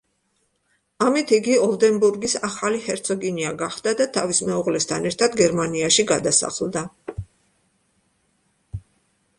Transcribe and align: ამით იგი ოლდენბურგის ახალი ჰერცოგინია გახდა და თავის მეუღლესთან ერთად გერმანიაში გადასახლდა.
ამით 1.07 1.33
იგი 1.37 1.57
ოლდენბურგის 1.65 2.33
ახალი 2.47 2.81
ჰერცოგინია 2.85 3.51
გახდა 3.59 3.93
და 4.01 4.09
თავის 4.17 4.41
მეუღლესთან 4.49 5.07
ერთად 5.11 5.39
გერმანიაში 5.43 6.09
გადასახლდა. 6.15 6.85